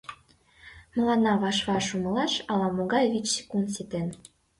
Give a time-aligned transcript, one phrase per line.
[0.95, 4.07] Мыланна ваш-ваш умылаш ала-могай вич секунд ситен.